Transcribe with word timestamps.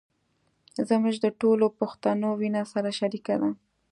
زموږ 0.87 1.15
د 1.21 1.27
ټولو 1.41 1.65
پښتنو 1.79 2.29
وينه 2.39 2.61
سره 2.73 2.89
شریکه 2.99 3.35
ده. 3.41 3.49